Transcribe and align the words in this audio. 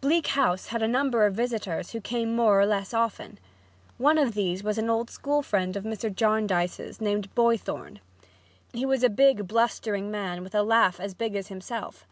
Bleak 0.00 0.26
House 0.26 0.66
had 0.66 0.82
a 0.82 0.88
number 0.88 1.24
of 1.26 1.34
visitors 1.36 1.92
who 1.92 2.00
came 2.00 2.34
more 2.34 2.58
or 2.60 2.66
less 2.66 2.92
often. 2.92 3.38
One 3.98 4.18
of 4.18 4.34
these 4.34 4.64
was 4.64 4.78
an 4.78 4.90
old 4.90 5.10
school 5.10 5.42
friend 5.42 5.76
of 5.76 5.84
Mr. 5.84 6.12
Jarndyce's, 6.12 7.00
named 7.00 7.32
Boythorn. 7.36 8.00
He 8.72 8.84
was 8.84 9.04
a 9.04 9.08
big, 9.08 9.46
blustering 9.46 10.10
man 10.10 10.42
with 10.42 10.56
a 10.56 10.64
laugh 10.64 10.98
as 10.98 11.14
big 11.14 11.36
as 11.36 11.46
himself. 11.46 12.04